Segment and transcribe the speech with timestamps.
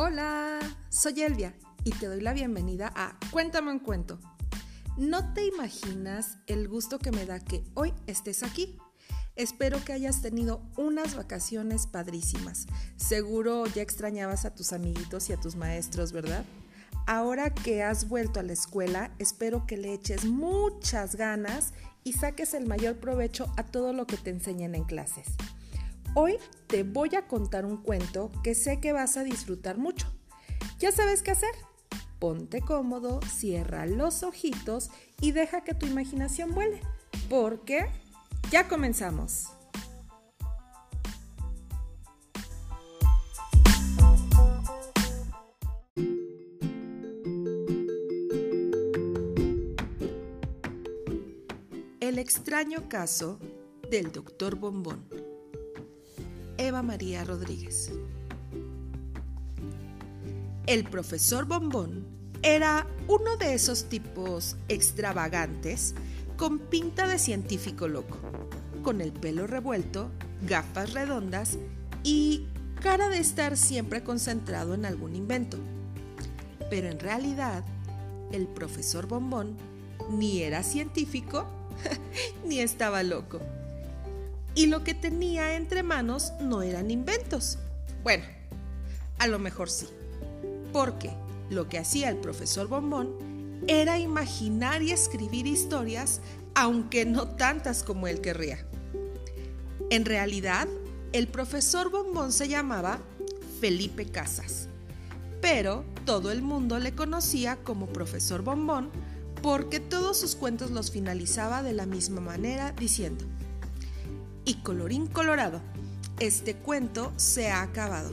[0.00, 4.20] Hola, soy Elvia y te doy la bienvenida a Cuéntame un cuento.
[4.96, 8.78] No te imaginas el gusto que me da que hoy estés aquí.
[9.34, 12.68] Espero que hayas tenido unas vacaciones padrísimas.
[12.94, 16.44] Seguro ya extrañabas a tus amiguitos y a tus maestros, ¿verdad?
[17.08, 21.72] Ahora que has vuelto a la escuela, espero que le eches muchas ganas
[22.04, 25.26] y saques el mayor provecho a todo lo que te enseñan en clases.
[26.14, 30.12] Hoy te voy a contar un cuento que sé que vas a disfrutar mucho.
[30.78, 31.50] ¿Ya sabes qué hacer?
[32.18, 34.90] Ponte cómodo, cierra los ojitos
[35.20, 36.80] y deja que tu imaginación vuele,
[37.28, 37.86] porque
[38.50, 39.48] ya comenzamos.
[52.00, 53.38] El extraño caso
[53.90, 55.17] del doctor Bombón.
[56.68, 57.90] Eva María Rodríguez.
[60.66, 62.06] El profesor Bombón
[62.42, 65.94] era uno de esos tipos extravagantes
[66.36, 68.18] con pinta de científico loco,
[68.82, 70.10] con el pelo revuelto,
[70.42, 71.56] gafas redondas
[72.02, 72.46] y
[72.82, 75.56] cara de estar siempre concentrado en algún invento.
[76.68, 77.64] Pero en realidad,
[78.30, 79.56] el profesor Bombón
[80.10, 81.46] ni era científico
[82.44, 83.40] ni estaba loco
[84.58, 87.58] y lo que tenía entre manos no eran inventos.
[88.02, 88.24] Bueno,
[89.20, 89.86] a lo mejor sí,
[90.72, 91.12] porque
[91.48, 96.20] lo que hacía el profesor Bombón era imaginar y escribir historias,
[96.56, 98.66] aunque no tantas como él querría.
[99.90, 100.66] En realidad,
[101.12, 102.98] el profesor Bombón se llamaba
[103.60, 104.68] Felipe Casas,
[105.40, 108.90] pero todo el mundo le conocía como profesor Bombón
[109.40, 113.24] porque todos sus cuentos los finalizaba de la misma manera diciendo,
[114.48, 115.60] y colorín colorado,
[116.20, 118.10] este cuento se ha acabado.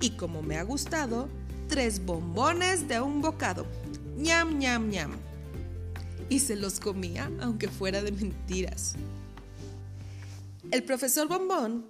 [0.00, 1.28] Y como me ha gustado,
[1.68, 3.66] tres bombones de un bocado.
[4.16, 5.10] ñam, ñam, ñam.
[6.30, 8.94] Y se los comía aunque fuera de mentiras.
[10.70, 11.84] El profesor Bombón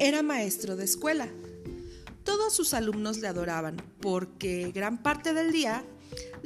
[0.00, 1.28] era maestro de escuela.
[2.24, 5.84] Todos sus alumnos le adoraban porque gran parte del día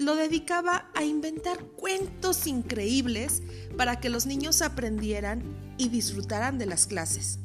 [0.03, 3.43] lo dedicaba a inventar cuentos increíbles
[3.77, 5.43] para que los niños aprendieran
[5.79, 7.39] y disfrutaran de las clases.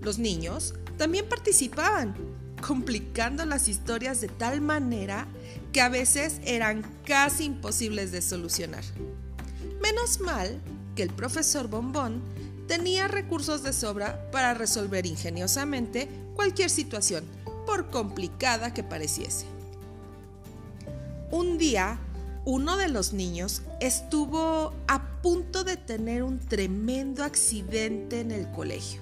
[0.00, 2.14] Los niños también participaban,
[2.66, 5.26] complicando las historias de tal manera
[5.72, 8.84] que a veces eran casi imposibles de solucionar.
[9.82, 10.60] Menos mal
[10.94, 12.22] que el profesor Bombón
[12.66, 17.24] tenía recursos de sobra para resolver ingeniosamente cualquier situación,
[17.66, 19.55] por complicada que pareciese.
[21.30, 21.98] Un día,
[22.44, 29.00] uno de los niños estuvo a punto de tener un tremendo accidente en el colegio.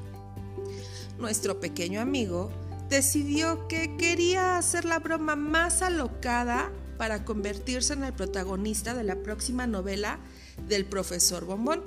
[1.19, 2.51] Nuestro pequeño amigo
[2.89, 9.17] decidió que quería hacer la broma más alocada para convertirse en el protagonista de la
[9.17, 10.19] próxima novela
[10.67, 11.83] del profesor Bombón.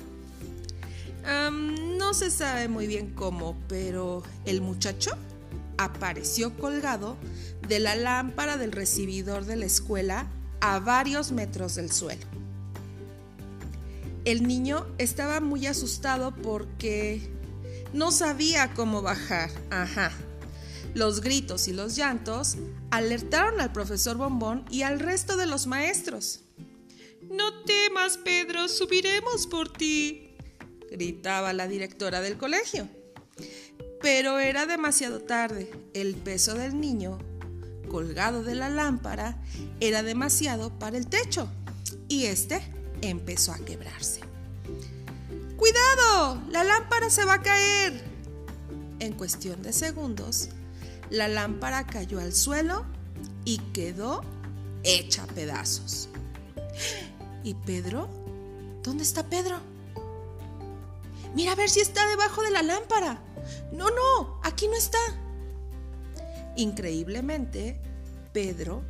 [1.97, 5.18] no se sabe muy bien cómo, pero el muchacho
[5.78, 7.18] apareció colgado
[7.68, 10.28] de la lámpara del recibidor de la escuela
[10.60, 12.26] a varios metros del suelo.
[14.26, 17.30] El niño estaba muy asustado porque
[17.94, 19.50] no sabía cómo bajar.
[19.70, 20.12] Ajá.
[20.94, 22.58] Los gritos y los llantos
[22.92, 26.42] alertaron al profesor Bombón y al resto de los maestros.
[27.30, 30.36] No temas, Pedro, subiremos por ti,
[30.90, 32.90] gritaba la directora del colegio.
[34.09, 35.69] Pero era demasiado tarde.
[35.94, 37.18] El peso del niño,
[37.90, 39.44] colgado de la lámpara,
[39.81, 41.50] era demasiado para el techo
[42.07, 42.62] y este
[43.01, 44.22] empezó a quebrarse.
[45.57, 46.41] ¡Cuidado!
[46.50, 48.01] ¡La lámpara se va a caer!
[49.00, 50.51] En cuestión de segundos,
[51.09, 52.85] la lámpara cayó al suelo
[53.44, 54.23] y quedó
[54.84, 56.07] hecha a pedazos.
[57.44, 58.07] ¿Y Pedro?
[58.84, 59.57] ¿Dónde está Pedro?
[61.35, 63.27] Mira a ver si está debajo de la lámpara.
[63.72, 64.99] No, no, aquí no está.
[66.55, 67.79] Increíblemente,
[68.34, 68.84] Pedro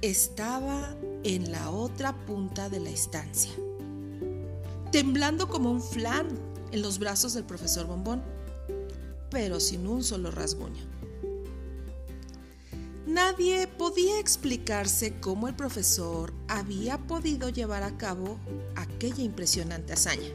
[0.00, 3.52] estaba en la otra punta de la estancia,
[4.90, 6.28] temblando como un flan
[6.72, 8.22] en los brazos del profesor Bombón,
[9.30, 10.82] pero sin un solo rasguño.
[13.06, 18.38] Nadie podía explicarse cómo el profesor había podido llevar a cabo
[18.76, 20.30] aquella impresionante hazaña.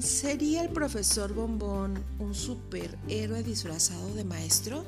[0.00, 4.84] ¿Sería el profesor Bombón un superhéroe disfrazado de maestro?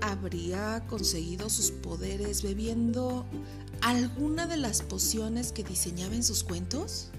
[0.00, 3.26] ¿Habría conseguido sus poderes bebiendo
[3.82, 7.10] alguna de las pociones que diseñaba en sus cuentos?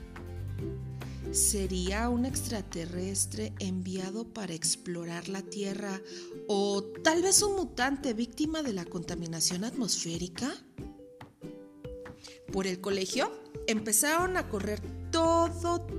[1.31, 6.01] ¿Sería un extraterrestre enviado para explorar la Tierra
[6.47, 10.51] o tal vez un mutante víctima de la contaminación atmosférica?
[12.51, 13.31] Por el colegio
[13.67, 15.02] empezaron a correr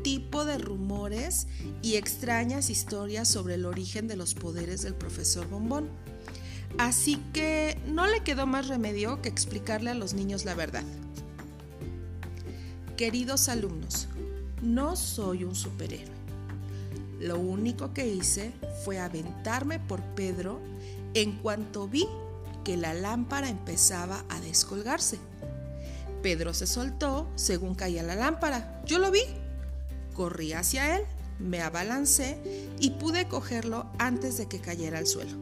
[0.05, 1.49] tipo de rumores
[1.83, 5.89] y extrañas historias sobre el origen de los poderes del profesor Bombón.
[6.79, 10.85] Así que no le quedó más remedio que explicarle a los niños la verdad.
[12.97, 14.07] Queridos alumnos,
[14.63, 16.15] no soy un superhéroe.
[17.19, 18.53] Lo único que hice
[18.85, 20.61] fue aventarme por Pedro
[21.15, 22.07] en cuanto vi
[22.63, 25.19] que la lámpara empezaba a descolgarse.
[26.23, 28.83] Pedro se soltó según caía la lámpara.
[28.85, 29.23] Yo lo vi.
[30.15, 31.03] Corrí hacia él,
[31.39, 32.39] me abalancé
[32.81, 35.33] y pude cogerlo antes de que cayera al suelo.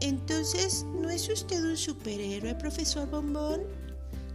[0.00, 3.60] Entonces, ¿no es usted un superhéroe, profesor Bombón?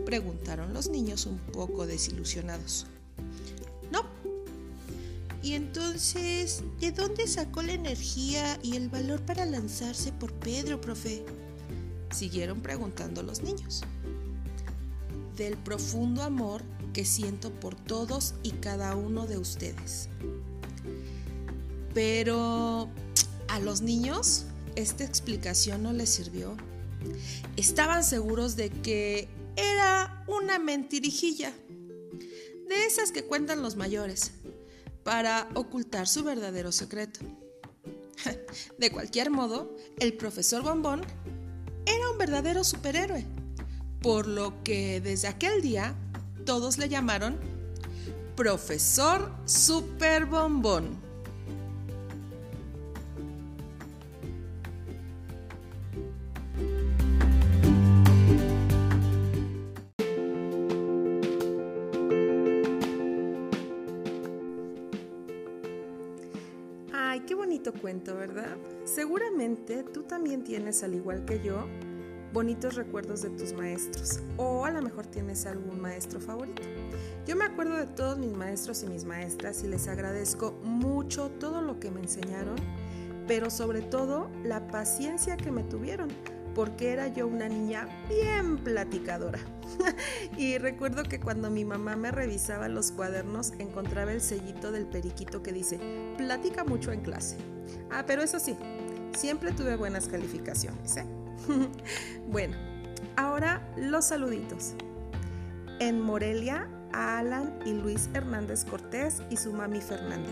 [0.05, 2.85] Preguntaron los niños un poco desilusionados.
[3.91, 4.03] No.
[5.41, 11.25] ¿Y entonces, de dónde sacó la energía y el valor para lanzarse por Pedro, profe?
[12.11, 13.83] Siguieron preguntando los niños
[15.37, 16.63] del profundo amor
[16.97, 20.09] que siento por todos y cada uno de ustedes.
[21.93, 22.89] Pero
[23.49, 24.45] a los niños
[24.75, 26.57] esta explicación no les sirvió.
[27.55, 31.53] Estaban seguros de que era una mentirijilla,
[32.67, 34.31] de esas que cuentan los mayores,
[35.03, 37.19] para ocultar su verdadero secreto.
[38.79, 41.01] De cualquier modo, el profesor Bombón
[41.85, 43.23] era un verdadero superhéroe
[44.01, 45.95] por lo que desde aquel día
[46.47, 47.37] todos le llamaron
[48.37, 50.97] Profesor Super Bombón.
[66.93, 68.55] Ay, qué bonito cuento, ¿verdad?
[68.85, 71.67] Seguramente tú también tienes, al igual que yo,
[72.37, 76.61] bonitos recuerdos de tus maestros o a lo mejor tienes algún maestro favorito.
[77.25, 81.63] Yo me acuerdo de todos mis maestros y mis maestras y les agradezco mucho todo
[81.63, 82.55] lo que me enseñaron,
[83.27, 86.09] pero sobre todo la paciencia que me tuvieron,
[86.53, 89.39] porque era yo una niña bien platicadora.
[90.37, 95.41] y recuerdo que cuando mi mamá me revisaba los cuadernos encontraba el sellito del periquito
[95.41, 95.79] que dice,
[96.19, 97.35] platica mucho en clase.
[97.89, 98.55] Ah, pero eso sí,
[99.17, 101.26] siempre tuve buenas calificaciones, ¿eh?
[102.27, 102.55] bueno,
[103.15, 104.73] ahora los saluditos.
[105.79, 110.29] En Morelia, a Alan y Luis Hernández Cortés y su mami Fernanda.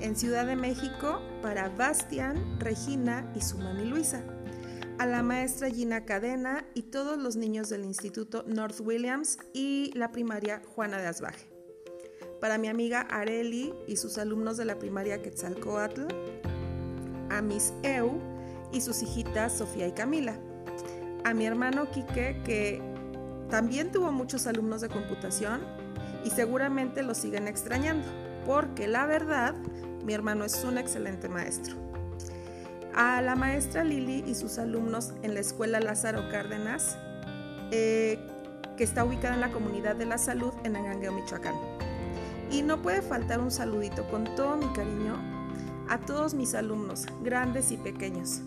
[0.00, 4.22] En Ciudad de México, para Bastian, Regina y su mami Luisa.
[4.98, 10.12] A la maestra Gina Cadena y todos los niños del Instituto North Williams y la
[10.12, 11.46] primaria Juana de Asbaje.
[12.40, 16.02] Para mi amiga Areli y sus alumnos de la primaria Quetzalcoatl.
[17.30, 18.20] A Miss Eu
[18.72, 20.36] y sus hijitas Sofía y Camila.
[21.24, 22.82] A mi hermano Quique, que
[23.48, 25.60] también tuvo muchos alumnos de computación
[26.24, 28.08] y seguramente lo siguen extrañando,
[28.46, 29.54] porque la verdad,
[30.04, 31.76] mi hermano es un excelente maestro.
[32.94, 36.96] A la maestra Lili y sus alumnos en la escuela Lázaro Cárdenas,
[37.70, 38.18] eh,
[38.76, 41.54] que está ubicada en la comunidad de la salud en Angangueo, Michoacán.
[42.50, 45.16] Y no puede faltar un saludito con todo mi cariño
[45.88, 48.40] a todos mis alumnos, grandes y pequeños,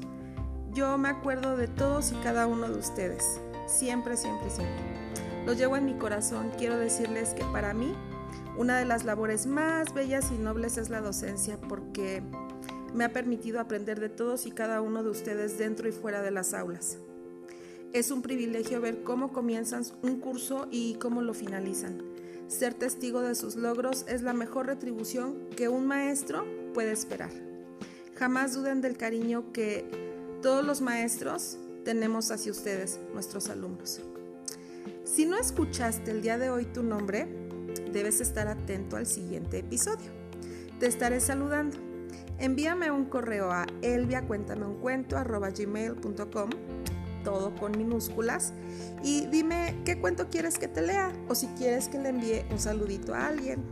[0.76, 3.40] yo me acuerdo de todos y cada uno de ustedes.
[3.66, 4.84] Siempre, siempre, siempre.
[5.46, 6.52] Los llevo en mi corazón.
[6.58, 7.96] Quiero decirles que para mí
[8.58, 12.22] una de las labores más bellas y nobles es la docencia porque
[12.94, 16.32] me ha permitido aprender de todos y cada uno de ustedes dentro y fuera de
[16.32, 16.98] las aulas.
[17.94, 22.02] Es un privilegio ver cómo comienzan un curso y cómo lo finalizan.
[22.50, 27.32] Ser testigo de sus logros es la mejor retribución que un maestro puede esperar.
[28.16, 30.15] Jamás duden del cariño que
[30.46, 34.00] todos los maestros tenemos hacia ustedes, nuestros alumnos.
[35.04, 37.28] Si no escuchaste el día de hoy tu nombre,
[37.92, 40.12] debes estar atento al siguiente episodio.
[40.80, 41.80] Te estaré saludando.
[42.38, 46.50] Envíame un correo a elviacuéntameuncuento.com,
[47.24, 48.54] todo con minúsculas,
[49.04, 52.60] y dime qué cuento quieres que te lea o si quieres que le envíe un
[52.60, 53.64] saludito a alguien.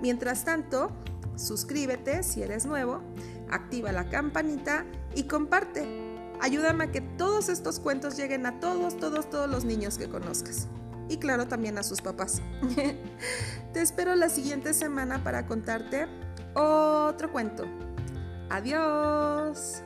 [0.00, 0.90] Mientras tanto,
[1.36, 3.02] suscríbete si eres nuevo,
[3.50, 4.84] activa la campanita
[5.14, 6.07] y comparte
[6.40, 10.68] Ayúdame a que todos estos cuentos lleguen a todos, todos, todos los niños que conozcas.
[11.08, 12.42] Y claro, también a sus papás.
[13.72, 16.06] Te espero la siguiente semana para contarte
[16.54, 17.64] otro cuento.
[18.50, 19.82] Adiós.